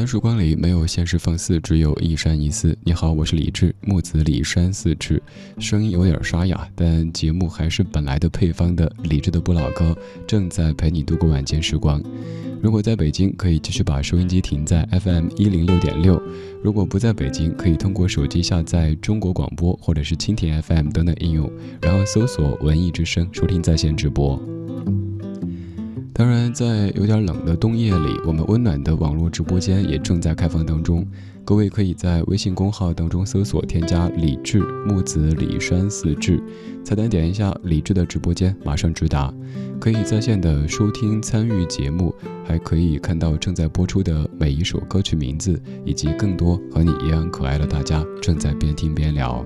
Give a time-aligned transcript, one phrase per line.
[0.00, 2.74] 晚安，曙光里没有现实放肆，只有一山一寺。
[2.82, 5.22] 你好，我是李志，木子李山四志，
[5.58, 8.90] 声音有点沙哑，但节目还是本来的配方的。
[9.02, 9.94] 理智的不老歌
[10.26, 12.02] 正在陪你度过晚间时光。
[12.62, 16.16] 如果在北京，可以继续把收音机停在 FM 一零六点六；
[16.64, 21.52] 如果不在北京，可以通过手机下载中国广播或者是蜻蜓 FM 等等应用，
[21.82, 24.42] 然后搜索“文艺之声”收听在线直播。
[26.20, 31.02] 当然，在有点冷的冬夜里，我们温暖的网络直播间也正在开放当中。
[31.46, 36.38] 各位可以在微信公号当中搜索添加“李志木子李山四志”，
[36.84, 39.32] 菜单点一下“李志”的直播间，马上直达，
[39.80, 49.42] 可以在线的收听参与节目，还可以看到正在播出的每一首歌曲名字，以及更多和你一样可爱的大家正在边听边聊。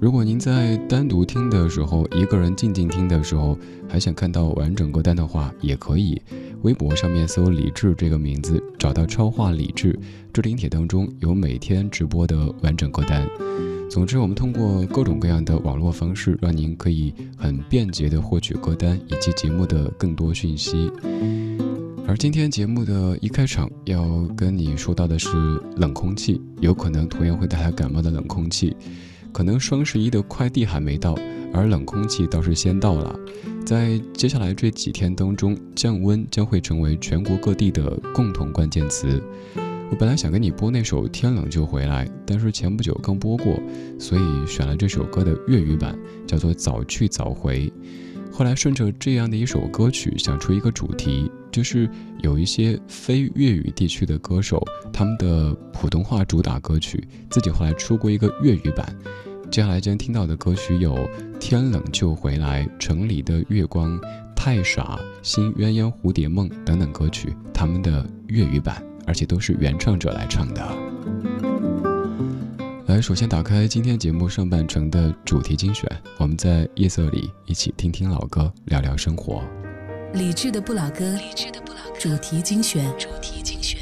[0.00, 6.18] 如果您在单独听的时候，一个人静静听的时候，还想看到完整歌单的话，也可以。
[6.62, 9.98] 微博上面搜“李志”这个名字，找到超话李志，
[10.32, 13.28] 置顶帖当中有每天直播的完整歌单。
[13.90, 20.90] 总之，我们通过各种各样的网络方式，让您可以很便捷的获取歌单以及节目的更多讯息。
[22.06, 25.28] 而今天节目的一开场要跟你说到的是
[25.76, 28.74] 冷空气，有可能同样会带来感冒的冷空气。
[29.32, 31.14] 可能双十一的快递还没到，
[31.52, 33.18] 而冷空气倒是先到了。
[33.64, 39.22] 在接下来这几天当中，降温将会成为全国各地的共同关键词。
[39.90, 43.60] 我本来想跟你播那首《天冷就回来》，但是前不久刚播过，
[43.98, 47.66] 所以选了这首歌的粤语版，叫做《早去早回》。
[48.40, 51.86] 后来顺着这样的一首歌曲，想出一个主题，就是
[52.22, 58.96] 有一些非粤语地区的歌手，他们的普通话主打歌曲，自己后来出过一个粤语版。
[59.50, 60.94] 接下来将听到的歌曲有
[61.38, 63.92] 《天冷就回来》、《城里的月光》、
[64.34, 70.66] 《太傻》、《新鸳鸯蝴蝶梦》等等歌曲，他们的粤语版，而且都是原唱者来唱的。
[72.90, 79.44] 来，首先打开今天节目上半程的主题精选，我们在夜色里一起听听老歌，聊聊生活。
[80.14, 83.79] 理智的不老歌，理智的不老歌，主题精选，主题精选。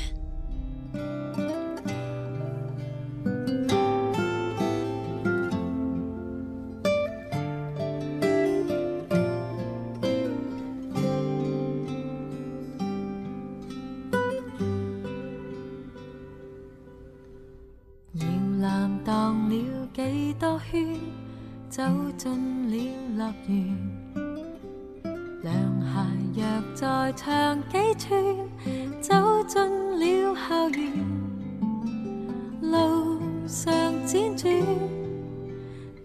[21.78, 21.84] 走
[22.16, 22.28] 进
[22.72, 22.76] 了
[23.16, 23.78] 乐园，
[25.44, 25.86] 凉鞋
[26.34, 26.42] 若
[26.74, 28.10] 再唱几串，
[29.00, 29.14] 走
[29.46, 29.62] 进
[30.00, 30.92] 了校园，
[32.62, 33.72] 路上
[34.04, 34.52] 辗转，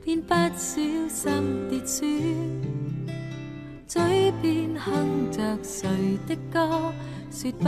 [0.04, 0.80] 便不小
[1.10, 2.06] 心跌损，
[3.88, 5.90] 嘴边哼着谁
[6.28, 6.94] 的歌，
[7.32, 7.68] 说不。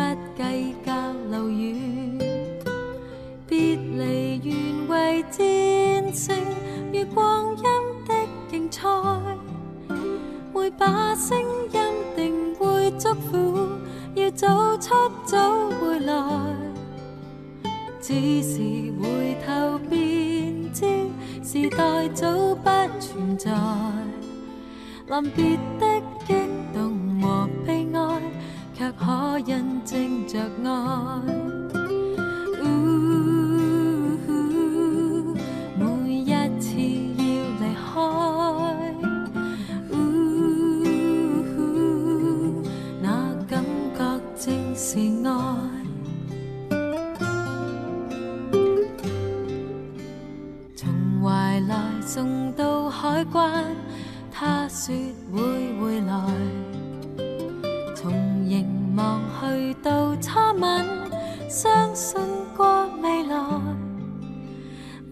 [61.75, 62.21] 相信
[62.55, 63.35] 过未来，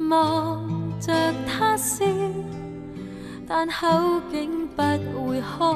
[0.10, 0.66] 望
[0.98, 1.14] 着
[1.46, 2.06] 他笑
[3.46, 3.86] 但口
[4.32, 5.68] 竟不会开，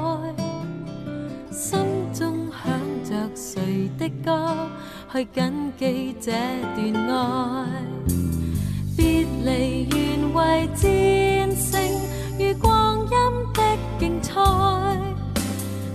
[1.52, 1.78] 心
[2.14, 2.72] 中响
[3.04, 4.56] 着谁的歌，
[5.12, 7.68] 去谨记这段爱。
[8.96, 11.82] 别离原为战胜，
[12.40, 13.10] 如光阴
[13.54, 13.62] 的
[14.00, 14.42] 竞赛，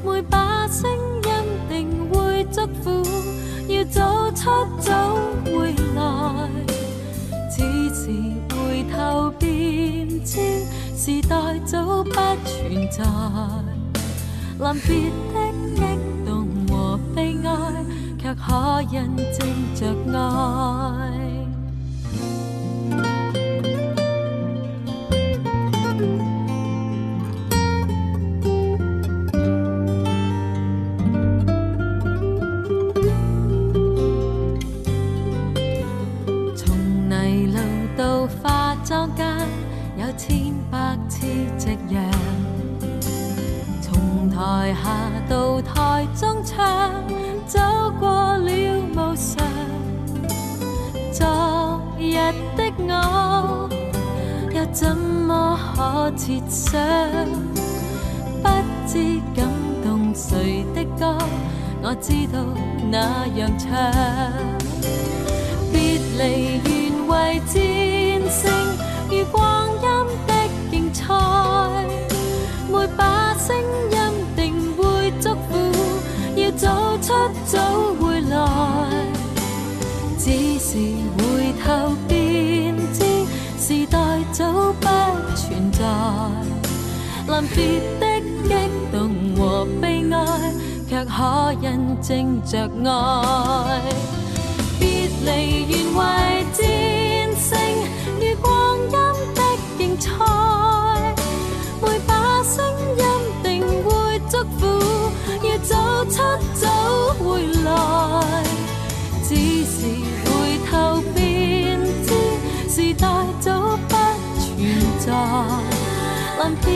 [0.04, 1.30] 每把声音
[1.70, 3.02] 定会祝福，
[4.42, 4.50] 出
[4.80, 4.92] 走
[5.44, 6.50] 回来。
[7.48, 7.62] 此
[7.94, 8.10] 时
[8.50, 10.64] 回头便知，
[10.96, 13.04] 时代早不存在。
[14.58, 15.36] 临别的
[15.76, 15.80] 激
[16.26, 17.84] 动和悲哀，
[18.18, 19.46] 却可印证
[19.76, 19.86] 着
[20.18, 21.11] 爱。
[45.32, 46.92] 下到台中唱，
[47.46, 47.58] 走
[47.98, 48.50] 过了
[48.92, 49.42] 无常。
[51.10, 52.12] 昨日
[52.54, 53.66] 的我，
[54.52, 56.78] 又怎么可设想？
[58.42, 58.48] 不
[58.86, 58.92] 知
[59.34, 59.48] 感
[59.82, 61.16] 动谁的歌，
[61.82, 62.38] 我知道
[62.90, 63.70] 那样唱。
[65.72, 66.70] 别离原
[67.08, 67.54] 为战
[68.30, 68.52] 胜，
[69.08, 69.40] 如光
[87.32, 88.04] 临别的
[88.46, 88.52] 激
[88.92, 88.94] 动
[89.36, 90.52] 和悲哀，
[90.86, 93.80] 却可印证着爱。
[94.78, 95.98] 别离原为
[96.52, 96.60] 战
[97.40, 97.58] 胜，
[98.20, 98.92] 如光阴
[99.34, 99.40] 的
[99.78, 100.08] 竞赛，
[101.80, 102.62] 每把声
[102.98, 103.02] 音
[103.42, 104.60] 定会祝福，
[105.42, 106.20] 要走出
[106.52, 106.68] 早
[107.14, 107.66] 回来。
[109.24, 109.30] 只
[109.64, 109.74] 是
[110.26, 110.28] 回
[110.70, 112.12] 头便知，
[112.68, 113.08] 时代
[113.40, 113.96] 早不
[114.38, 114.38] 存
[114.98, 115.06] 在。
[116.44, 116.66] 临别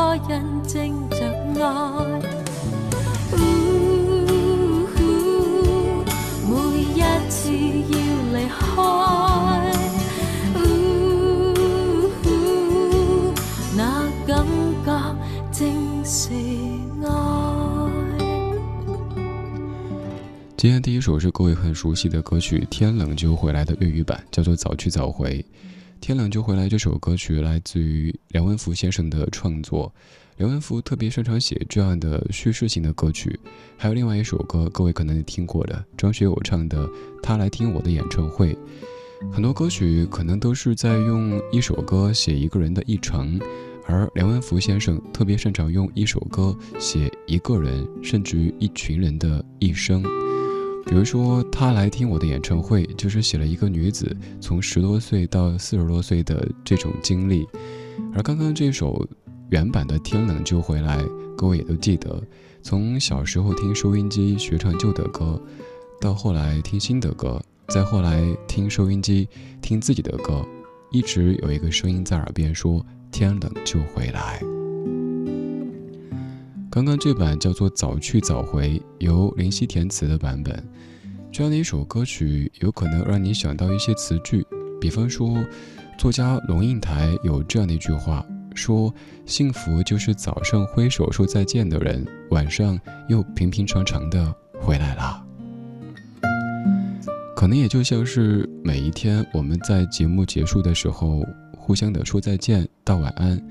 [0.00, 0.32] 可印
[0.66, 1.16] 证着
[1.62, 1.68] 爱。
[6.48, 6.54] 每
[6.94, 6.96] 一
[7.28, 7.52] 次
[7.90, 7.94] 要
[8.32, 8.58] 离开，
[13.76, 13.78] 那
[14.26, 14.30] 感
[14.86, 14.88] 觉
[15.52, 15.58] 正
[16.02, 16.32] 是
[17.04, 17.06] 爱。
[20.56, 25.38] 今天第一首是各位很熟悉的歌曲《天冷就回来》的粤语版，叫做《早去早回》。
[26.00, 29.92] 《天亮就回来》这首歌曲来自于梁文福先生的创作。
[30.38, 33.38] 梁文福特别擅长写这样的叙事型的歌曲。
[33.76, 36.86] 还有另外一首歌，各位可能听过的，张学友唱的
[37.22, 38.54] 《他来听我的演唱会》。
[39.30, 43.38] 很多歌曲可能都是在用一首歌写一个人的一程，
[43.86, 50.02] 而梁文福先生特别擅长用一首歌写一个人，甚至于一群人的一生。
[50.86, 57.46] 比如说，他来听我的演唱会，就是写了一个女子从十多岁到四十多岁的这种经历。
[58.14, 59.06] 而刚刚这首
[59.50, 61.02] 原版的《天冷就回来》，
[61.36, 62.20] 各位也都记得，
[62.62, 65.40] 从小时候听收音机学唱旧的歌，
[66.00, 69.28] 到后来听新的歌，再后来听收音机
[69.60, 70.44] 听自己的歌，
[70.90, 74.42] 一直有一个声音在耳边说：“天冷就回来。”
[76.70, 80.64] 刚刚这版叫做《早去早回》，由林夕填词的版本。
[81.32, 84.46] 这样的一首歌曲，有可能让你想到一些词句，
[84.80, 85.44] 比方说，
[85.98, 88.94] 作家龙应台有这样的一句话，说
[89.26, 92.78] ：“幸福就是早上挥手说再见的人，晚上
[93.08, 95.26] 又平平常常的回来啦。”
[97.34, 103.44] 可能也就像是每一天我们在节目结束的时候，互相的说再见，道晚安，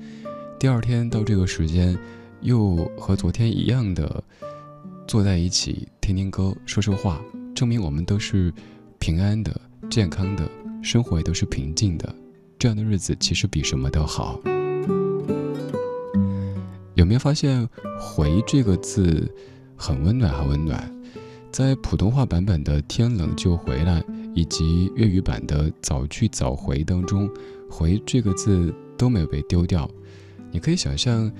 [0.58, 1.98] 第二天到这个时间。
[2.42, 4.22] 又和昨天一样的
[5.06, 7.20] 坐在一起听听歌说说话，
[7.54, 8.52] 证明我们都是
[8.98, 10.48] 平安的、健康的，
[10.82, 12.14] 生活也都是平静的。
[12.58, 14.40] 这样的日子其实比什么都好。
[16.94, 17.68] 有没有发现
[18.00, 19.28] “回”这个字
[19.76, 20.94] 很温暖，很温暖？
[21.50, 24.02] 在普通话版本的“天冷就回来”
[24.34, 27.28] 以及粤语版的“早去早回”当中
[27.68, 29.90] ，“回”这个字都没有被丢掉。
[30.50, 31.30] 你可以想象。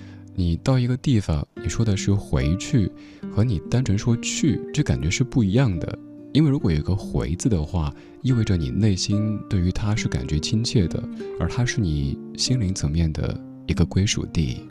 [0.41, 2.91] 你到一个地方，你说的是回去，
[3.31, 5.99] 和你单纯说去，这感觉是不一样的。
[6.33, 11.07] 因为如果有个回字的话，意味着你内心对于它是感觉亲切的，
[11.39, 14.63] 而它是你心灵层面的一个归属地。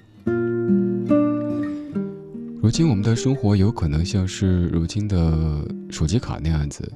[2.60, 6.92] 如今我们的生活有可能像是如今的手机卡那样子，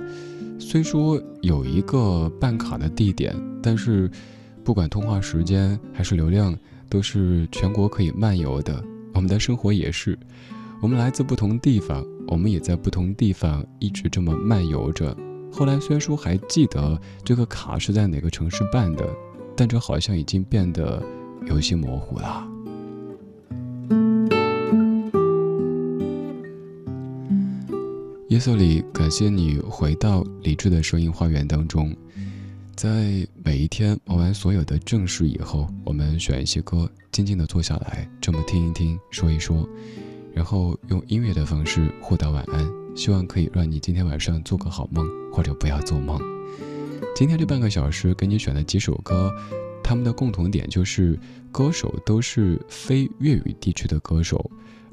[0.57, 4.09] 虽说有一个办卡的地点，但是
[4.63, 6.57] 不管通话时间还是流量。
[6.93, 8.85] 都是全国可以漫游的，
[9.15, 10.15] 我们的生活也是，
[10.79, 15.17] 我们来自不同地方，我们也在不同地方一直这么漫游着。
[15.51, 19.09] 后来虽然说还记得这个卡是在哪个城市办的，
[19.57, 21.01] 但这好像已经变得
[21.47, 22.47] 有些模糊了。
[28.27, 31.91] 夜色里，感谢你回到理智的声音花园当中。
[32.75, 39.67] 在每一天忙完所有的正事以后，我们选一些歌，静静的坐下来，这么听一听，说一说，
[40.33, 46.19] 然后用音乐的方式互道晚安，希望可以让你今天晚上做个好梦，或者不要做梦。
[47.15, 49.31] 今天这半个小时给你选的几首歌，
[49.83, 51.17] 他们的共同点就是
[51.51, 54.49] 歌手都是非粤语地区的歌手。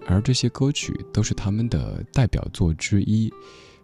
[0.06, 3.32] 而这些歌曲都是他们的代表作之一，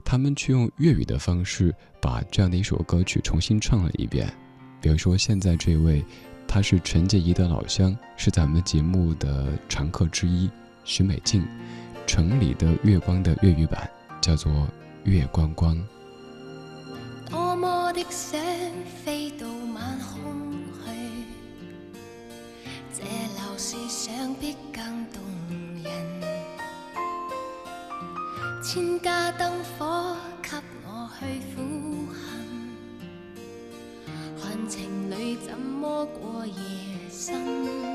[0.07, 4.33] 他们却用粤语的方式把这样的一首歌曲重新唱了一遍。
[4.81, 6.05] 比如说，现在这位，
[6.47, 10.49] 他是陈洁仪的老乡，是咱们节目的常客之一，
[10.85, 11.43] 许美静，
[12.07, 14.53] 《城里的月光》的粤语版叫做
[15.03, 15.77] 《月光光》。
[17.29, 18.41] 多么的想
[19.05, 20.53] 飞到晚空
[20.85, 20.93] 去，
[22.95, 25.21] 这流是想必更动
[25.83, 26.26] 人。
[28.67, 30.51] 千家灯火给
[30.85, 32.19] 我去苦恨，
[34.43, 36.53] 看情侣怎么过夜
[37.09, 37.86] 深，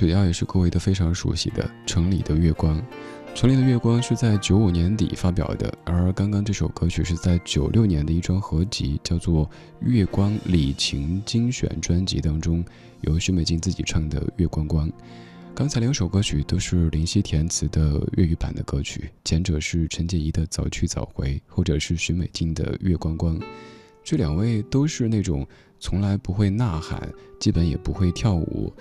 [0.00, 2.74] 曲调也是各位都非常熟悉的《城里的月光》。
[3.34, 9.44] 《城里的月光》是在九五年底发表的，而刚刚这首歌曲是在九六年的一张合集，叫做
[9.82, 12.64] 《月光李晴精选》专辑当中，
[13.02, 14.88] 由许美静自己唱的《月光光》。
[15.54, 23.38] 刚才两首歌曲都是林夕填词的粤语版的歌曲，前者是陈洁仪的《早去早回》，后者是许美静的《月光光》。
[24.02, 25.46] 这两位都是那种
[25.78, 27.06] 从来不会呐喊，
[27.38, 28.72] 基本也不会跳舞，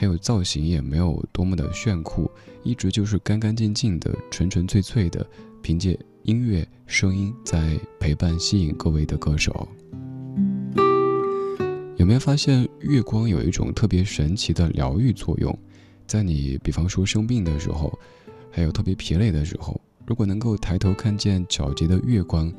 [0.00, 2.30] 还有造型也没有多么的炫酷，
[2.62, 5.26] 一直就是干干净净的、纯纯粹粹的，
[5.60, 9.66] 凭借音乐声音在陪伴、吸引各位的歌手。
[11.96, 15.58] 有没有发现月光有一种特别神奇的疗愈作用？
[16.06, 17.92] 在你比方说生病的时候，
[18.52, 22.54] 还有特别疲累的时候，如果能够抬头看见皎洁的月光，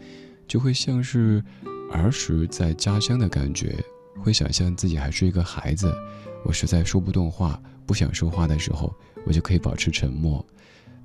[0.45, 1.41] 就会像是
[1.89, 3.81] 儿时在家乡的感觉，
[4.21, 5.89] 会想象自己还是一个孩子。
[6.43, 8.93] 我实在说不动话，不想说话的时候，
[9.25, 10.45] 我就可以保持沉默。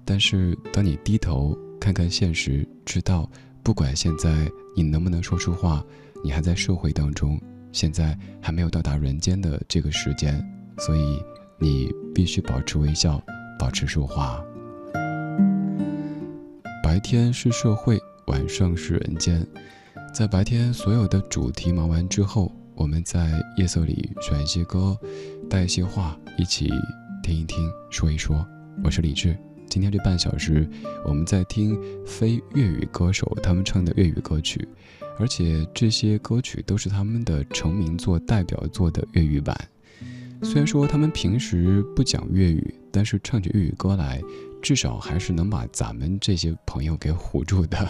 [0.04, 3.30] 但是当你低头看看现实，知道
[3.62, 5.84] 不管现在你能不能说出话，
[6.22, 7.40] 你还在社会当中，
[7.72, 10.44] 现在还没有到达人间的这个时间，
[10.78, 11.22] 所以。
[11.56, 13.22] 你必须保持微笑，
[13.58, 14.44] 保持说话。
[16.82, 19.46] 白天是社会，晚上是人间。
[20.12, 24.98] 在白天所有的主题忙完之后，我们在夜色里选一些歌，
[25.48, 26.68] 带一些话，一起
[27.22, 28.44] 听一听，说一说。
[28.82, 29.36] 我是李志，
[29.68, 30.68] 今天这半小时，
[31.04, 34.66] 我们在听非粤语歌手他们唱的粤语歌曲，
[35.18, 39.56] 而且这些歌曲都是他们的成名作、代表作的粤语版。
[40.42, 44.20] 虽然说他们平时不讲粤语，但是唱起粤语歌来，
[44.60, 47.88] 至少还是能把咱们这些朋友给唬住的。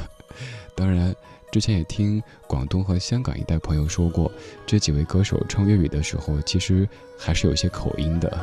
[0.76, 1.14] 当然，
[1.54, 4.28] 之前也听广东和香港一代朋友说过，
[4.66, 8.36] 这几位歌手唱粤语的时候，其实还是有些口音的。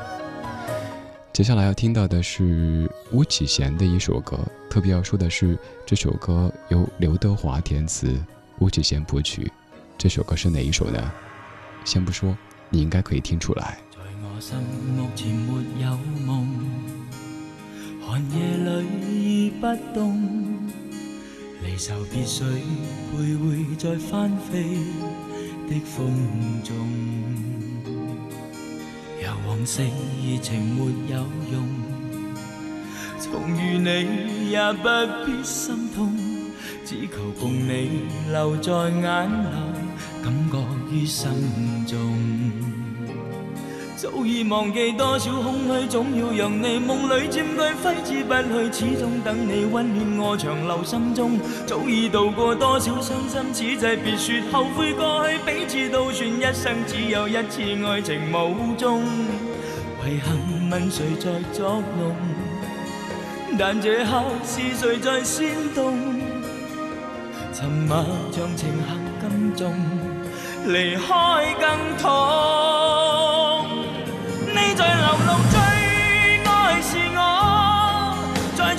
[1.34, 8.18] 接下来要听到的是巫启贤的一首歌，特别要说的是，这首歌由刘德华填词，
[8.60, 9.52] 巫启贤谱曲。
[9.98, 11.12] 这首歌是哪一首呢？
[11.84, 12.34] 先不说，
[12.70, 13.78] 你应该可以听出来。
[14.40, 14.58] 心
[14.96, 16.48] 目前没有梦，
[18.08, 20.51] 寒夜里不动，
[21.64, 24.64] 离愁别绪徘徊在翻飞
[25.70, 26.76] 的风中。
[29.22, 31.20] 有往昔热情没有
[31.52, 31.68] 用，
[33.20, 34.90] 重遇你也不
[35.26, 36.18] 必心痛，
[36.84, 39.50] 只求共你留在眼内，
[40.24, 42.71] 感觉于心中。
[44.02, 48.34] 早已忘记多少空虚，总要让你梦里占据，挥之不
[48.72, 48.74] 去。
[48.74, 51.40] 始终等你温暖我，长留心中。
[51.68, 59.04] 早已渡过多少伤心，此际别说后悔过去，彼此都算一生只有一次爱情无踪。
[60.04, 60.36] 遗憾
[60.72, 62.16] 问谁在作弄，
[63.56, 65.94] 但这刻是谁在煽动？
[67.54, 69.76] 沉默像情客甘重，
[70.66, 73.01] 离开更痛。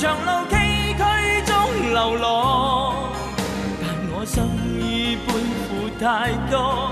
[0.02, 0.56] 在长路崎
[0.98, 1.00] 岖
[1.46, 1.54] 中
[1.92, 2.26] 流浪，
[3.80, 4.42] 但我心
[4.80, 5.30] 已背
[5.62, 6.90] 负太多，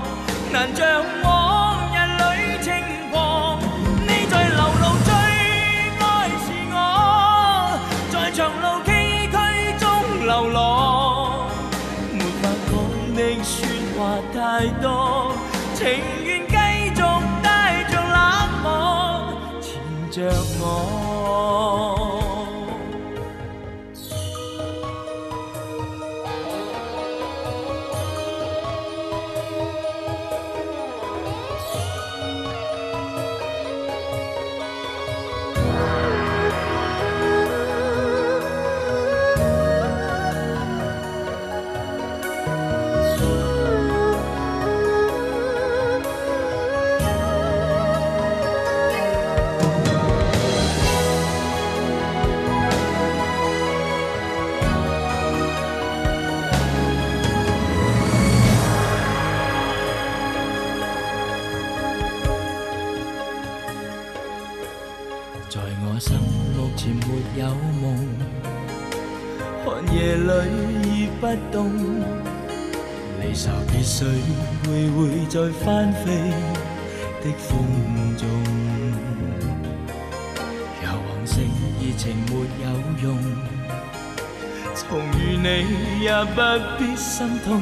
[0.49, 0.87] 难像
[1.21, 2.23] 往日里
[2.63, 2.71] 轻
[3.11, 3.59] 狂。
[4.07, 5.11] 你在流露最
[5.99, 6.01] 爱
[6.39, 6.75] 是我，
[8.13, 8.89] 在长路崎
[9.27, 9.35] 岖
[9.77, 9.83] 中
[10.25, 11.51] 流浪，
[12.13, 12.71] 没法讲
[13.13, 13.53] 的说
[13.97, 13.99] 话
[14.33, 14.39] 太
[14.81, 15.35] 多，
[15.75, 15.83] 情
[16.23, 16.55] 愿继
[16.95, 17.01] 续
[17.43, 17.83] 带。
[17.91, 18.15] 着冷
[18.63, 19.69] 漠，缠
[20.09, 20.50] 着。
[71.51, 71.71] 动。
[73.21, 74.03] 离愁别绪，
[74.65, 76.05] 会会在翻飞
[77.21, 77.49] 的风
[78.17, 78.27] 中，
[80.81, 81.41] 有往昔
[81.79, 82.31] 热情没
[82.63, 82.65] 有
[83.03, 83.17] 用，
[84.75, 84.81] 重
[85.19, 85.47] 遇你
[86.03, 86.41] 也不
[86.77, 87.61] 必心痛，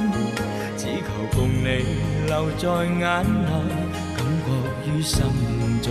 [0.77, 1.05] 只求
[1.35, 1.83] 共你
[2.25, 3.49] 留在眼内，
[4.15, 4.47] 感觉
[4.87, 5.17] 于心
[5.81, 5.87] 中。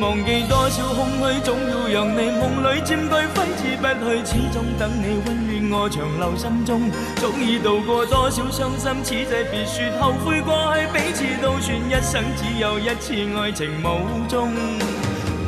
[0.00, 4.24] 忘记多少空虚，总要让你梦里占据，挥之不去。
[4.24, 6.90] 始终等你温暖我，长留心中。
[7.16, 14.52] 早已度过多少伤心，此际别说后悔过去，彼此都算一生只有一次爱情无踪。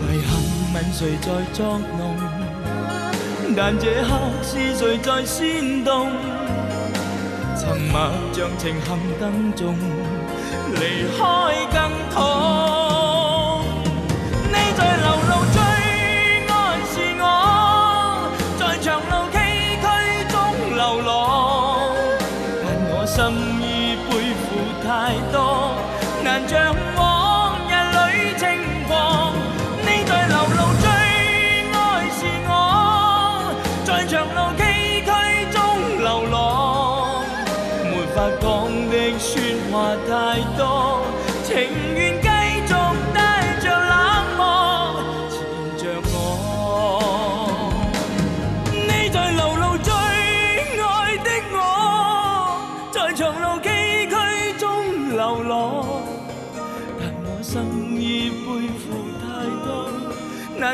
[0.09, 0.31] 遗憾
[0.75, 2.17] 问谁在作弄，
[3.57, 4.09] 但这刻
[4.43, 6.11] 是谁在煽动？
[7.59, 9.75] 沉默像情陷更重，
[10.75, 11.23] 离开
[11.73, 12.76] 更痛。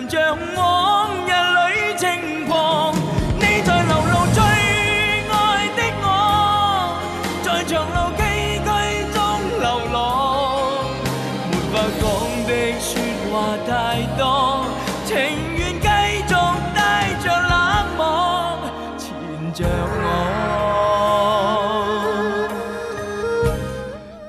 [0.02, 0.51] 难像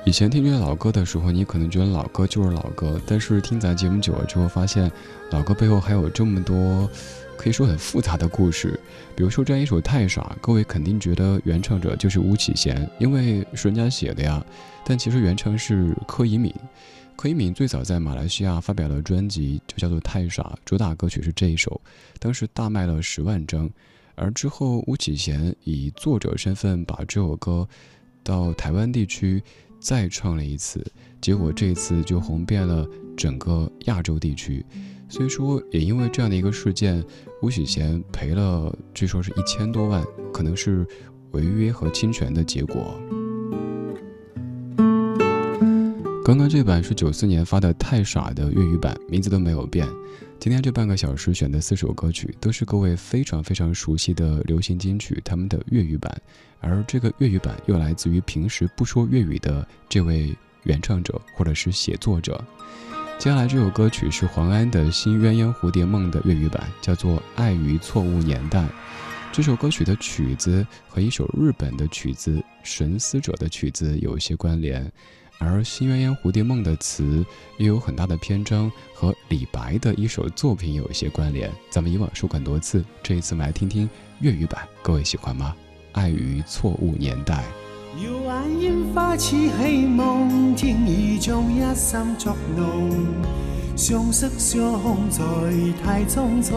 [0.06, 4.90] 以前听这些老歌的时候，你可能觉得老歌就是老歌，但是听咱节目久了之后，发现。
[5.30, 6.88] 老歌背后还有这么多，
[7.36, 8.78] 可以说很复杂的故事。
[9.16, 14.44] 比如说这样一首《太傻》，各位肯定觉得原唱者就是巫启贤，因为是人家写的呀。
[14.84, 16.54] 但其实原唱是柯以敏。
[17.16, 21.80] 柯以敏最早在马来西亚发表了专辑，就叫做《太傻》，主打歌曲是这一首，
[22.20, 23.68] 当时大卖了十万张。
[24.14, 27.66] 而之后巫启贤以作者身份把这首歌
[28.22, 29.42] 到台湾地区
[29.84, 30.82] 再唱了一次，
[31.20, 34.64] 结果这次就红遍了整个亚洲地区。
[35.10, 37.04] 所以说，也因为这样的一个事件，
[37.42, 40.86] 吴许贤赔了，据说是一千多万，可能是
[41.32, 42.98] 违约和侵权的结果。
[46.24, 49.86] 刚刚这版是九四年发的《太傻》的粤语版，名字都没有变。
[50.40, 56.22] 今天这半个小时选的四首歌曲，都是各位非常非常熟悉的流行金曲，他们的粤语版，
[56.64, 62.42] 而这个粤语版又来自于平时不说粤语的这位原唱者或者是写作者。
[63.18, 68.60] 接下来这首歌曲是黄安的新鸳鸯蝴蝶梦的粤语版，叫做《爱于错误年代》。
[69.30, 74.90] 这首歌曲的曲子和一首日本的曲子《神思者》的曲子有一些关联，
[75.38, 77.24] 而新鸳鸯蝴蝶梦的词
[77.58, 81.50] 又有很大的篇章和李白的一首作品有一些关联。
[81.70, 83.88] 咱们以往说过很多次，这一次我们来听听
[84.20, 85.54] 粤语版，各位喜欢吗？
[85.94, 87.34] 《爱于错误年代》。
[88.04, 88.10] 耀
[88.42, 92.90] 眼烟花似希望，天意将一心作弄，
[93.76, 95.22] 相识相空在
[95.82, 96.52] 太匆匆。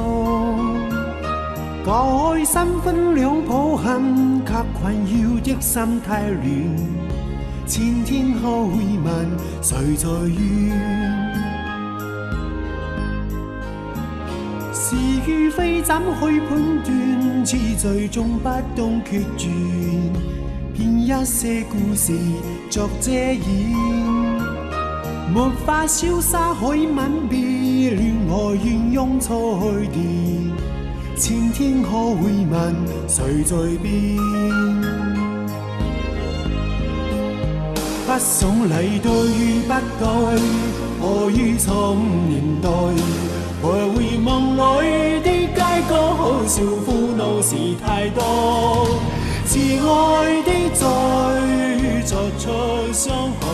[1.86, 6.44] 改三分两抱恨，却困扰的心太乱。
[7.68, 9.30] 千天后会问
[9.62, 11.27] 谁在怨？
[15.28, 17.44] 是与非怎去判断？
[17.44, 19.50] 痴醉中不懂决绝。
[20.74, 22.14] 编一些故事
[22.70, 23.42] 作遮掩，
[25.34, 27.40] 没法潇洒海吻别，
[27.90, 30.02] 恋爱怨拥错去电，
[31.18, 32.74] 千天可会问
[33.10, 34.16] 谁在变？
[38.06, 40.06] 不送礼对与不对，
[41.02, 41.98] 何于从
[42.30, 43.27] 年代？
[43.62, 48.88] 徘回梦里的街角，好笑苦恼事太多。
[49.46, 50.86] 慈爱的再
[52.04, 53.46] 作出伤害，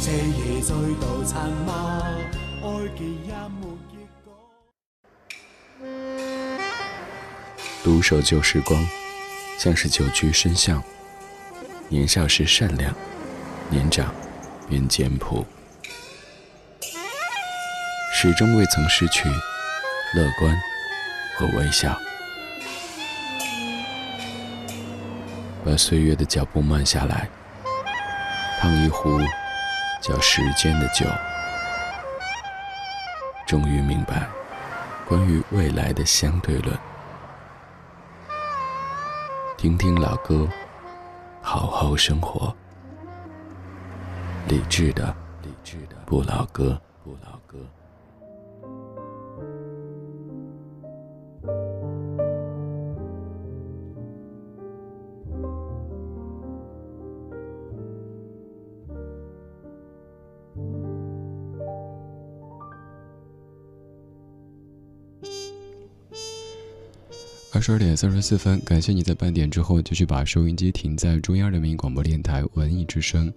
[0.00, 2.02] 这夜再度残吗？
[2.62, 2.66] 爱
[2.96, 4.32] 记也没结果。
[7.84, 8.80] 独守旧时光，
[9.58, 10.82] 像是久居深巷。
[11.88, 12.94] 年少时善良，
[13.70, 14.12] 年长
[14.68, 15.44] 便简朴，
[18.18, 19.28] 始终未曾失去
[20.14, 20.58] 乐观
[21.36, 21.94] 和微笑。
[25.62, 27.28] 把岁月的脚步慢下来，
[28.58, 29.20] 烫一壶
[30.00, 31.04] 叫时间的酒，
[33.46, 34.26] 终于明白，
[35.06, 36.74] 关于未来的相对论。
[39.58, 40.48] 听听老歌，
[41.42, 42.56] 好好生活。
[44.48, 47.58] 理智的，理智的不老歌，不老歌。
[67.66, 73.28] 十二点三十四分，感谢你在半点之后继续把收音机停在中央人民广播电台文艺之声。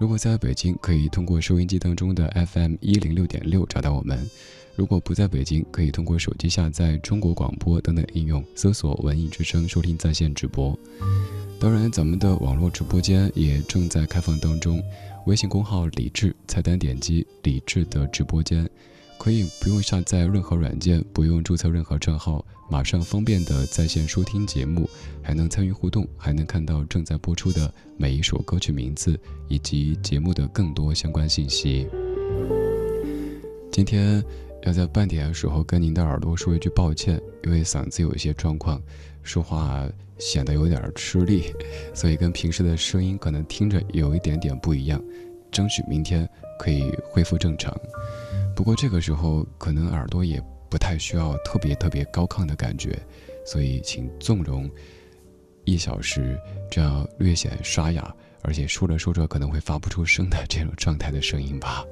[0.00, 4.18] 如果在北京，可以通过收音机当中的 FM 一零六点六找到我们；
[4.74, 10.76] 如果不在北京，可以通过手机下载中国广播等等应用，搜索“文艺之声”收听在线直播。
[11.60, 14.82] 当然，咱们的网络直播间也正在开放当中，
[15.26, 18.68] 微信公号“李智”，菜单点击“李智”的直播间。
[19.28, 24.88] 可以不用下载任何软件，不用注册任何账号，马上方便的在线收听节目，
[25.20, 31.86] 还能参与互动，还能看到正在播出的每一首歌曲名字以及节目的更多相关信息。
[33.70, 34.24] 今天
[34.62, 38.80] 要在半点的时候跟您的耳朵说一句抱歉，因为嗓子有一些状况，
[39.22, 39.86] 说话
[40.16, 41.52] 显得有点吃力，
[41.92, 44.98] 所以跟平时的声音可能听着有一点点不一样，
[45.52, 46.26] 争取明天
[46.58, 47.78] 可以恢复正常。
[48.58, 53.00] 不过这个时候可能耳朵也不太需要特别特别高亢的感觉，
[53.46, 54.68] 所以请纵容
[55.64, 56.36] 一小时
[56.68, 61.84] 这样略显沙哑，而且说着说着可能会发不出声的这种状态的声音吧。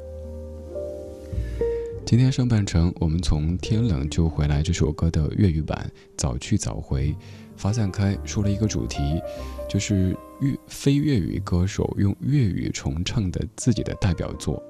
[2.05, 7.14] 今天上半程我们从天冷就回来这首歌的粤语版早去早回，
[7.57, 9.22] 发散开说了一个主题，
[9.68, 14.61] 就是粤非粤语歌手用粤语重唱的自己的代表作。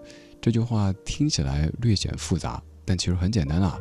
[0.47, 3.77] 这句话听起来略显复杂，但其实很简单啊，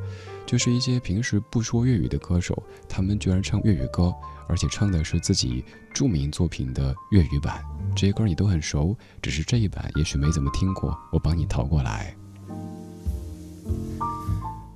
[0.47, 2.57] 就是一些平时不说粤语的歌手，
[2.89, 4.11] 他们居然唱粤语歌，
[4.49, 7.63] 而且唱的是自己著名作品的粤语版。
[7.95, 12.15] 这些歌你都很熟，只是这一版也许没怎么听过，我帮你淘过来。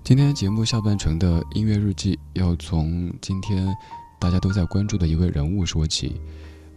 [0.04, 3.67] 今天节目下半程的音乐日记要从今天
[4.19, 6.21] 大家都在关注的一位人物说起，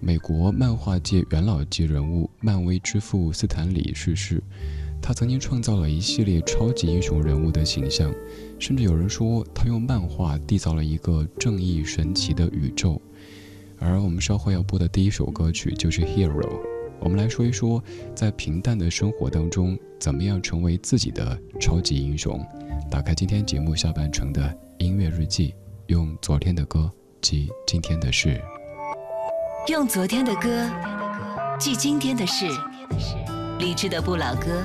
[0.00, 4.42] 美国漫画界元老级人物漫威之父斯坦李逝世。
[5.02, 8.14] 他曾经创造了一系列超级英雄人物的形象，
[8.60, 13.02] 甚至有人说他用漫画缔造了一个正义神奇的宇宙。
[13.80, 16.40] 而我们稍后要播的第一首歌曲就是《Hero》。
[17.00, 17.82] 我们来说一说，
[18.14, 22.40] 在平淡的生活当中，怎么样成为自己的超级英雄。
[22.88, 25.52] 打开今天节目下半程的音乐日记，
[25.88, 26.88] 用昨天的歌
[27.20, 28.40] 记今天的事，
[29.66, 30.70] 用昨天的歌
[31.58, 32.46] 记今天的事，
[33.58, 34.64] 理智的不老歌。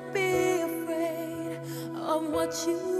[2.51, 2.90] you.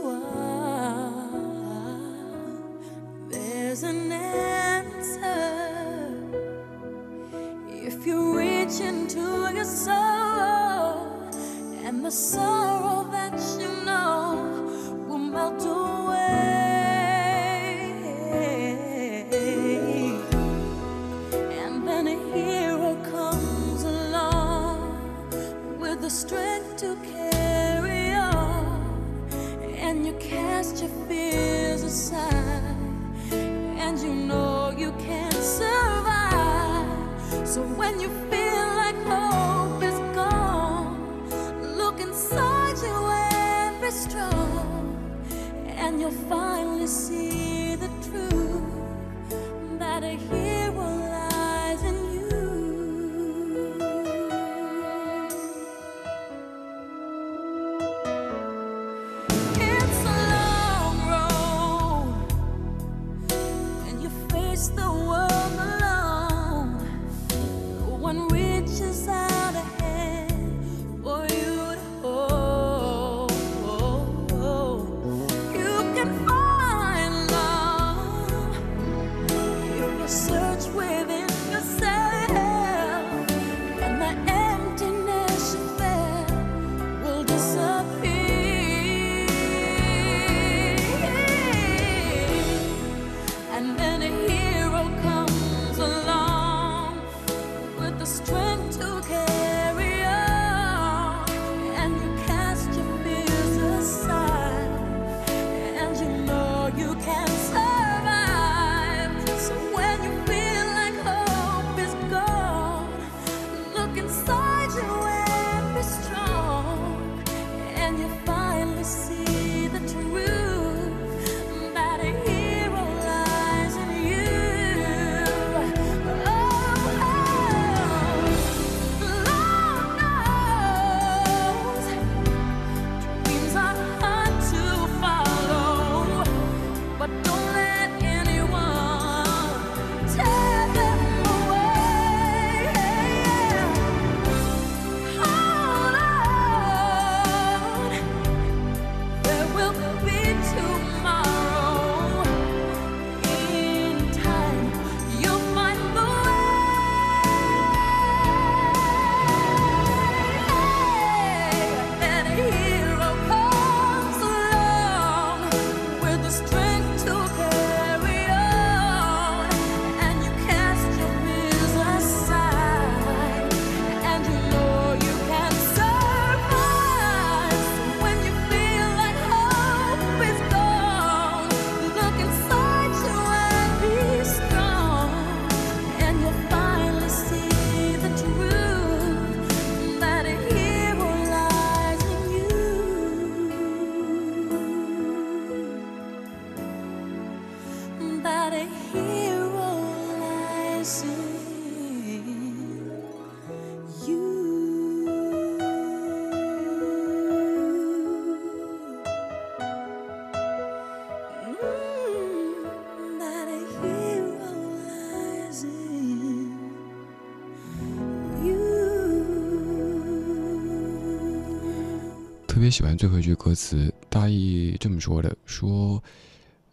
[222.71, 226.01] 喜欢最后一句歌词，大意这么说的：说，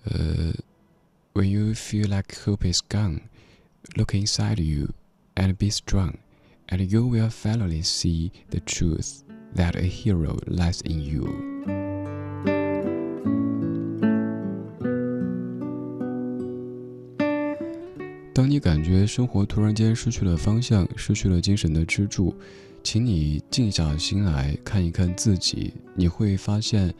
[0.04, 0.54] 呃
[1.34, 3.22] ，When you feel like hope is gone,
[3.96, 4.90] look inside you
[5.34, 6.14] and be strong,
[6.68, 9.22] and you will finally see the truth
[9.56, 11.26] that a hero lies in you。
[18.32, 22.32] 当你感觉生活突然间失去了方向，失去了精神的支柱，
[22.82, 26.92] 请你静下心来看一看自己，你会发现，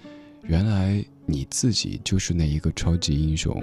[0.42, 3.54] 原来你自己就是那一个超级英雄。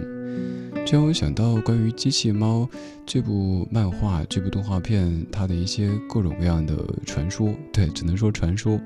[0.86, 2.62] 这让我想到关于《机器猫》
[3.06, 6.76] 这部漫画、这部动画片，它的一些各种各样的
[7.06, 7.54] 传说。
[7.72, 8.80] 对，只能说传说。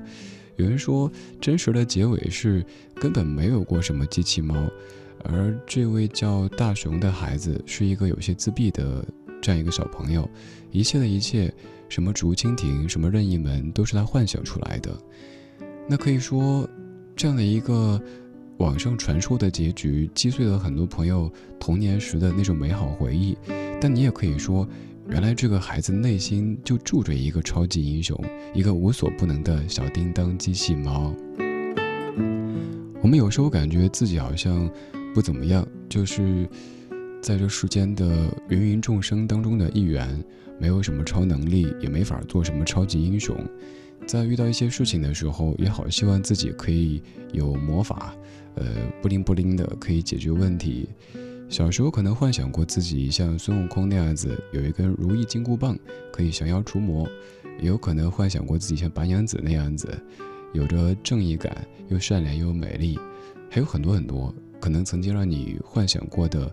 [0.56, 2.64] 有人说，真实的结尾是
[2.96, 4.54] 根本没有过什么机器猫，
[5.24, 9.04] 而这位叫大雄的孩子是一个有些自闭的
[9.40, 10.28] 这样一个小朋友，
[10.70, 11.52] 一切的一切，
[11.88, 14.96] 什么竹蜻蜓，什么任意门，都是他幻想出来的。
[15.88, 16.68] 那可以说，
[17.16, 18.00] 这样的一个
[18.58, 23.36] 网上传说的结局，击碎了很多朋友童年时的那种美好回忆。
[23.80, 24.68] 但你也可以说，
[25.08, 28.16] 原来这个孩子内心就住着一个超级英雄，
[28.54, 31.12] 一个无所不能的小叮当机器猫。
[33.02, 34.70] 我们有时候感觉自己好像
[35.14, 36.48] 不怎么样，就是
[37.22, 38.06] 在这世间的
[38.48, 40.22] 芸芸众生当中的一员，
[40.58, 43.36] 没有什么超能力，也没法做什么超级英雄。
[44.06, 47.02] 在遇到一些事情的时候，也好希望自己可以
[47.32, 48.14] 有魔法，
[48.54, 48.64] 呃，
[49.02, 50.88] 不灵不灵的可以解决问题。
[51.48, 55.78] 小时候可能幻想过自己像孙悟空那样子，有一根如意金箍棒，
[56.12, 57.04] 可以降妖除魔；
[57.60, 59.88] 也有可能幻想过自己像白娘子那样子，
[60.54, 62.98] 有着正义感，又善良又美丽。
[63.50, 66.50] 还有很多很多可能曾经让你幻想过的，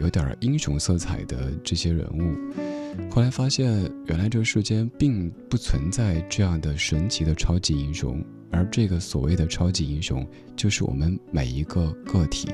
[0.00, 3.10] 有点英雄色彩的这些人物。
[3.10, 12.48] 后来发现，原来这世间并不存在这样的神奇的超级英雄，而这个所谓的超级英雄，就是我们每一个个体。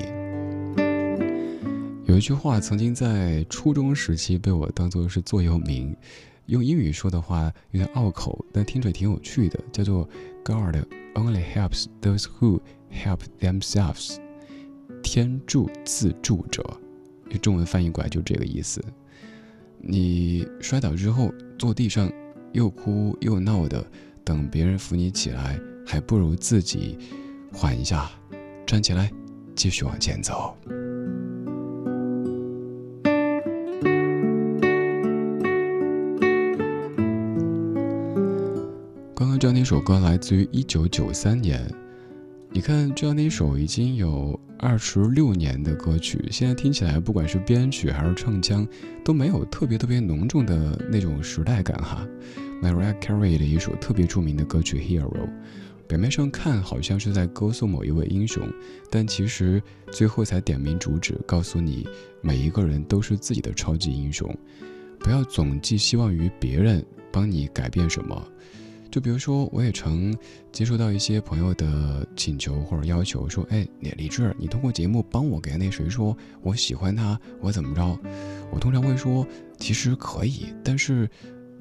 [2.05, 5.95] 有一句话曾经在初中时期被我当做是座右铭，
[6.47, 10.07] 用英语说的话有点拗口，但听着挺有趣的，叫做
[10.43, 10.77] “God
[11.15, 12.59] only helps those who
[12.91, 14.17] help themselves”。
[15.03, 16.63] 天助自助者，
[17.37, 18.83] 中文翻译过来就这个意思。
[19.81, 22.11] 你摔倒之后坐地上，
[22.51, 23.85] 又哭又闹的，
[24.23, 26.97] 等别人扶你起来，还不如自己
[27.53, 28.09] 缓一下，
[28.65, 29.11] 站起来，
[29.55, 30.55] 继续往前走。
[39.15, 41.69] 刚刚这样的一首歌来自于一九九三年，
[42.51, 48.67] 你看这样的一首已经有二十六年的歌曲，现在听起来不管是编曲还是唱腔，
[49.05, 52.05] 都没有特别特别浓重的那种时代感哈。
[52.61, 55.09] Mariah Carey 的一首特别著名的歌曲《Hero》，
[55.87, 58.43] 表面上看好像是在歌颂某一位英雄，
[58.91, 61.87] 但其实最后才点明主旨，告诉你
[62.21, 64.29] 每一个人都是自己的超级英雄，
[64.99, 68.27] 不要总寄希望于别人帮你改变什么。
[68.91, 70.17] 就比如说，我也曾
[70.51, 77.99] 接收到一些朋友的请求或者要求，说：“哎，李李志，你通过节目帮我给那谁说，我喜欢他，我怎么着？”
[78.51, 79.25] 我通常会说
[79.59, 81.07] ：“其实可以，但是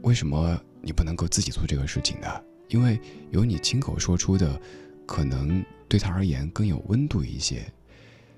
[0.02, 2.28] 为什么你不能够自己做这个事情呢？
[2.68, 2.98] 因为
[3.30, 4.58] 由你亲口说出的，
[5.04, 7.62] 可能对他而言更有温度一些。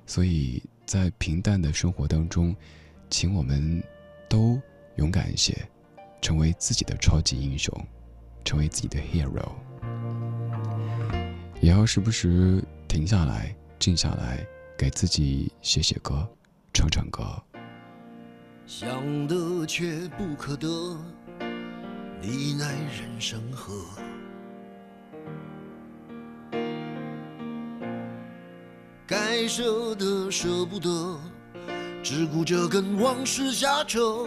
[0.04, 2.54] 所以在平淡的生活当中，
[3.08, 3.80] 请我们
[4.28, 4.60] 都
[4.96, 5.56] 勇敢一些，
[6.20, 7.72] 成为自己的超级英雄。”
[8.44, 9.52] 成为自己的 hero，
[11.60, 14.44] 也要时不时停下来、静下来，
[14.76, 16.28] 给自己写写歌、
[16.72, 17.22] 唱唱歌。
[18.66, 20.68] 想得却不可得，
[22.20, 23.84] 你奈人生何？
[29.06, 31.18] 该舍的舍不得，
[32.02, 34.26] 只顾着跟往事瞎扯。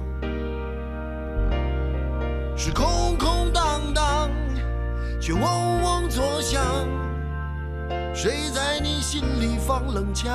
[2.63, 4.29] 是空空荡荡，
[5.19, 6.61] 却嗡嗡作响。
[8.13, 10.31] 谁在你心里放冷枪？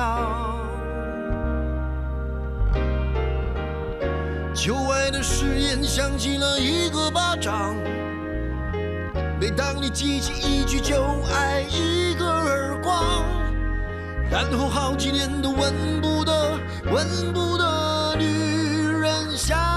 [4.53, 7.73] 旧爱的誓言响起了一个巴掌。
[9.39, 11.01] 每当你记起一句就
[11.33, 13.23] 爱，一个耳光，
[14.29, 16.59] 然后好几年都闻不得、
[16.91, 19.76] 闻不得女人香。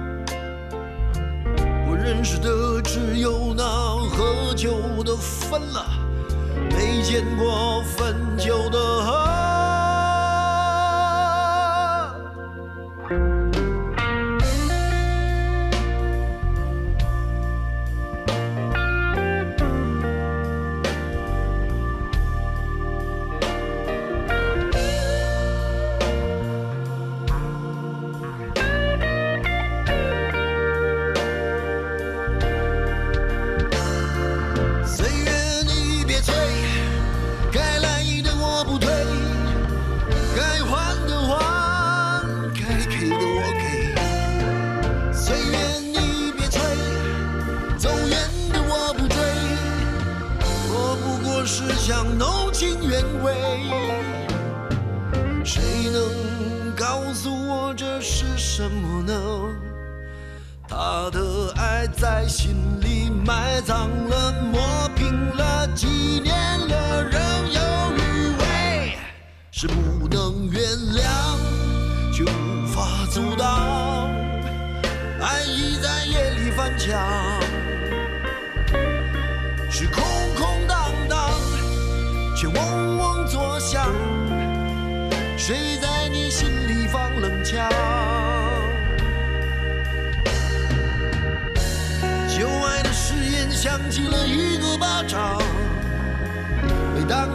[2.01, 5.85] 认识的只有那喝酒的分了，
[6.71, 8.79] 没见过分酒的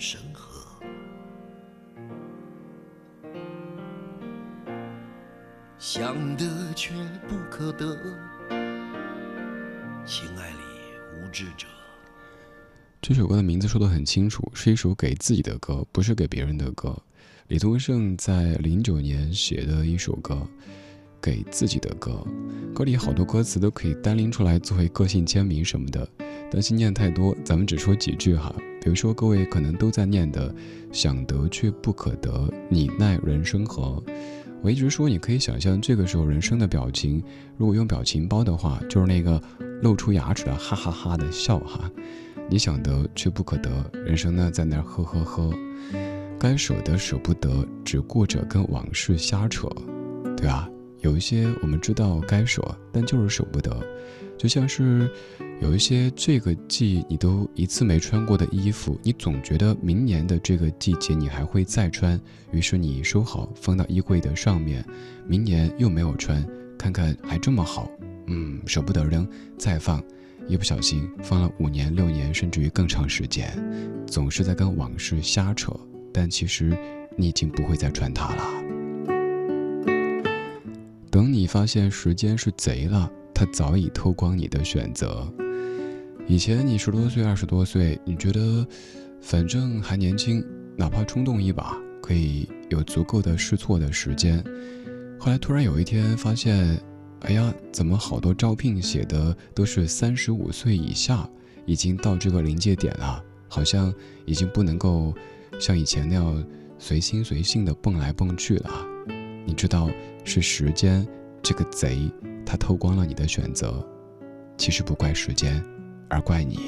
[0.00, 0.18] 想
[6.38, 6.94] 得却
[7.28, 7.94] 不可得，
[10.06, 10.56] 情爱里
[11.14, 11.66] 无知者。
[13.02, 16.96] 这首歌的名字说的很清楚，是一首给自己的歌，不是给别人的歌。
[17.48, 20.48] 李宗盛在零九年写的一首歌。
[21.20, 22.24] 给自己的歌，
[22.74, 26.08] 歌里好多歌词都可以单拎出来作为个性签名什么的。
[26.50, 28.54] 担心念太多，咱们只说几句哈。
[28.82, 30.52] 比如说，各位可能都在念的
[30.90, 34.02] “想得却不可得，你奈人生何”。
[34.62, 37.22] 我一直说，你可以想象这个时候人生的表情，
[37.56, 39.40] 如果用表情包的话，就是那个
[39.82, 41.90] 露出牙齿的哈哈哈的笑哈。
[42.48, 45.54] 你想得却不可得，人生呢在那儿呵呵呵，
[46.38, 49.68] 该舍得舍不得，只顾着跟往事瞎扯，
[50.36, 50.68] 对吧？
[51.00, 53.74] 有一些我们知道该舍，但就是舍不得，
[54.38, 55.10] 就像是
[55.60, 62.20] 有一些这个季你都一次没穿过的衣服，你总觉得明年的这个季节你还会再穿，
[62.52, 64.84] 于是你收好放到衣柜的上面，
[65.26, 66.44] 明年又没有穿，
[66.78, 67.90] 看看还这么好，
[68.26, 69.26] 嗯，舍不得扔，
[69.58, 70.02] 再放，
[70.48, 73.50] 一不小心放了五年、六年，甚至于更长时间，
[74.06, 75.72] 总是在跟往事瞎扯，
[76.12, 76.76] 但其实
[77.16, 78.69] 你已经不会再穿它了。
[81.10, 85.26] 等你发现时间是贼了，他早已偷光你的选择。
[86.28, 88.64] 以前你十多岁、二十多岁，你觉得
[89.20, 90.44] 反正还年轻，
[90.76, 94.42] 哪怕冲动一把，可以有足够的试错的时间。
[95.18, 96.80] 后来突然有一天发现，
[97.22, 101.28] 哎呀，怎么好多招聘写的都是三十五岁以下，
[101.66, 103.92] 已经到这个临界点了，好像
[104.26, 105.12] 已经不能够
[105.58, 106.46] 像以前那样
[106.78, 108.70] 随心随性的蹦来蹦去了。
[109.44, 109.90] 你知道，
[110.24, 111.06] 是时间
[111.42, 112.10] 这个贼，
[112.44, 113.86] 他偷光了你的选择。
[114.56, 115.62] 其实不怪时间，
[116.08, 116.58] 而怪你。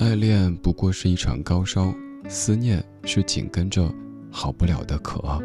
[0.00, 1.94] 爱恋不过是一场高烧，
[2.28, 3.92] 思念是紧跟着
[4.30, 5.40] 好不了的渴。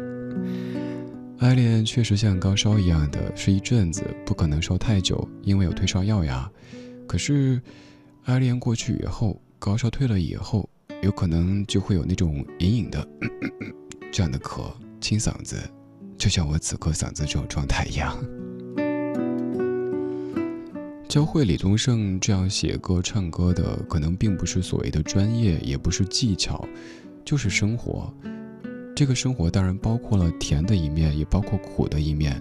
[1.38, 6.50] 爱恋确实像高烧一样的，是一阵子，不可能烧太久，因为有退烧药呀。
[7.06, 7.60] 可是，
[8.24, 10.68] 爱恋过去以后，高烧退了以后，
[11.02, 13.06] 有可能就会有那种隐隐的
[14.12, 14.70] 这样的咳，
[15.00, 15.56] 清嗓子，
[16.18, 18.16] 就像我此刻嗓子这种状态一样。
[21.08, 26.64] 教会李宗盛这样写歌唱歌的，可能并不是所谓的专业，也不是技巧，
[27.24, 28.14] 就是生活。
[28.94, 32.40] 这个生活当然包括了甜的一面，也包括苦的一面。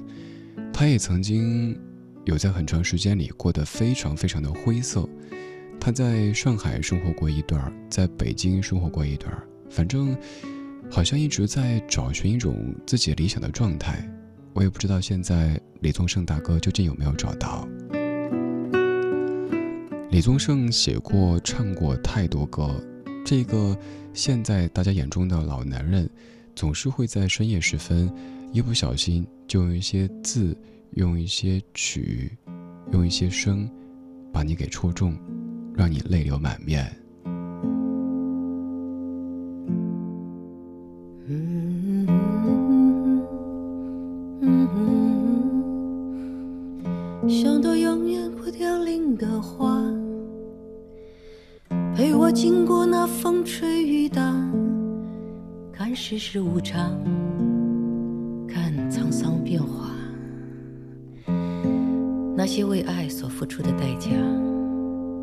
[0.71, 1.75] 他也曾经
[2.25, 5.09] 有在很长时间里过得非常非常的灰色。
[5.79, 9.33] 他在上海生活过一段，在北京生活过一段，
[9.69, 10.15] 反正
[10.91, 14.07] 好像一直在找寻一种自己理想的状态。
[14.53, 17.67] 我也不知道现在李宗盛大哥究竟有没有找到。
[20.09, 22.83] 李宗盛写过、唱过太多歌，
[23.23, 23.77] 这个
[24.13, 26.09] 现在大家眼中的老男人。
[26.55, 28.11] 总是会在深夜时分，
[28.51, 30.57] 一不小心就用一些字，
[30.95, 32.37] 用一些曲，
[32.91, 33.69] 用一些声，
[34.33, 35.17] 把你给戳中，
[35.73, 36.93] 让你泪流满面。
[63.59, 64.09] 付出的代价，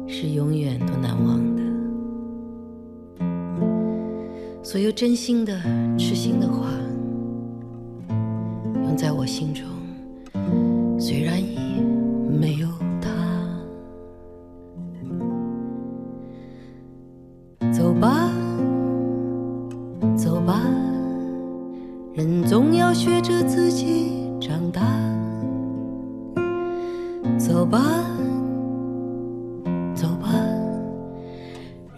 [0.06, 1.62] 是永远都难忘的。
[4.62, 5.58] 所有真心的、
[5.96, 6.68] 痴心的话，
[8.10, 9.64] 用在我心中，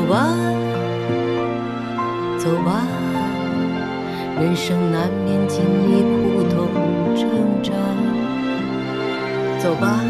[0.00, 0.34] 走吧
[2.38, 2.86] 走吧。
[4.40, 6.68] 人生难免经历苦痛
[7.14, 7.28] 挣
[7.62, 7.72] 扎
[9.58, 10.00] 走吧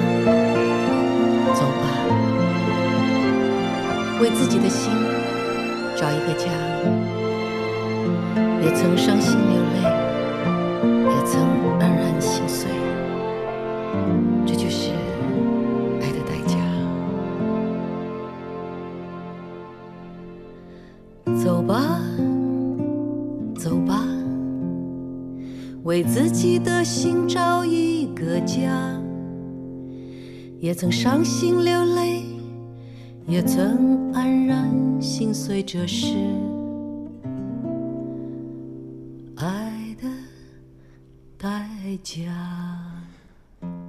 [1.53, 1.83] 走吧。
[4.21, 4.93] 为自己的心
[5.97, 6.47] 找一个家
[8.63, 10.00] 也曾伤心流泪。
[30.61, 32.23] 也曾伤心流泪，
[33.27, 36.15] 也曾黯然心碎，这是
[39.37, 40.07] 爱的
[41.39, 41.67] 代
[42.03, 42.23] 价。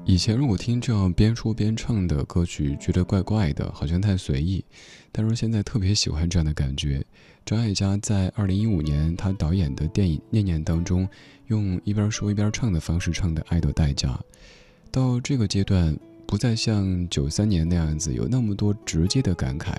[0.06, 4.64] 以前如果听这样边说边唱的歌曲，觉得怪怪的，好像太随意。
[5.12, 7.06] 但是现在特别喜欢这样的感觉。
[7.46, 11.06] 张艾嘉在二零一五年他导演的电影《念念》当中，
[11.48, 14.08] 用一边说一边唱的方式唱的《爱的代价》。
[14.90, 19.74] 到这个阶段，不再像九三年那样子有那么多直接的感慨，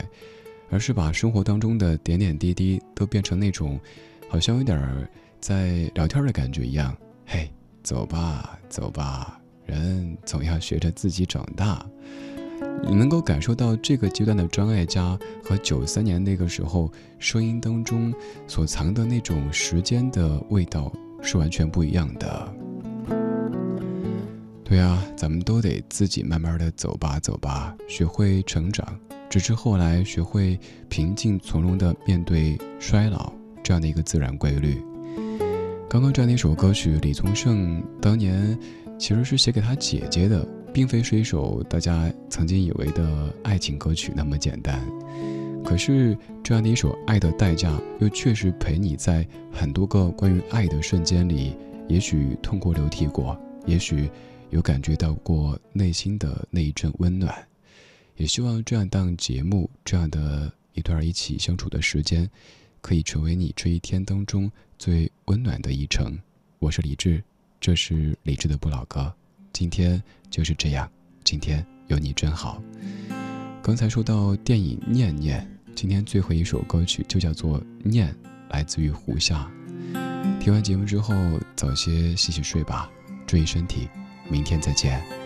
[0.70, 3.80] 而是把生活当中的点点滴滴都变成那种，
[4.28, 5.08] 好像有点
[5.40, 6.96] 在聊天的感觉一样。
[7.26, 7.50] 嘿，
[7.82, 9.38] 走吧，走吧。
[9.64, 11.86] 人总要学着自己长大，
[12.86, 18.12] 你能够感受到这个阶段的张艾嘉和九三年那个时候声音当中
[18.46, 22.54] 所藏的那种时间的味道是完全不一样的。
[24.72, 28.98] 对啊，咱们都得自己慢慢的走吧，走吧，学会成长，
[29.28, 30.58] 直至后来学会
[30.88, 33.30] 平静从容的面对衰老
[33.62, 34.82] 这样的一个自然规律。
[35.90, 38.58] 刚刚这样的一首歌曲，李宗盛当年。
[38.98, 44.80] 其实是写给他姐姐的，并非是一首大家曾经以为的爱情歌曲那么简单。
[45.62, 51.54] 可是这样的一首《爱的代价》，又确实陪你在很多个关于爱的瞬间里，
[51.88, 54.08] 也许痛过流涕过，也许
[54.52, 57.34] 有感觉到过内心的那一阵温暖。
[58.16, 62.28] 也希望这样档节目，这样的一段一起相处的时间，
[62.82, 66.16] 可以成为你这一天当中最温暖的一程。
[66.58, 67.22] 我是李志。
[67.58, 69.14] 这是理智的不老歌，
[69.52, 70.90] 今天就是这样，
[71.22, 72.60] 今天有你真好。
[73.62, 78.12] 刚才说到电影《念念》，今天最后一首歌曲就叫做《念》，
[78.50, 79.48] 来自于胡夏。
[80.40, 81.14] 听完节目之后，
[81.54, 82.90] 早些洗洗睡吧，
[83.28, 83.88] 注意身体，
[84.28, 85.21] 明天再见。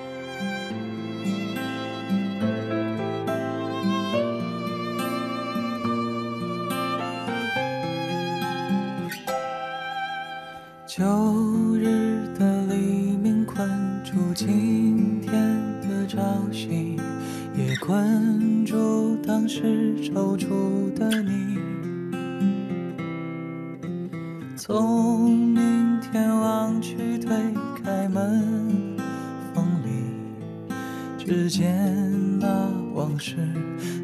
[33.19, 33.37] 是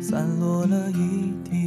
[0.00, 1.61] 散落了一地